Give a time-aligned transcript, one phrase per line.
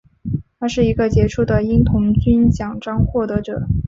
[0.59, 3.67] 他是一个杰出的鹰童军奖章获得者。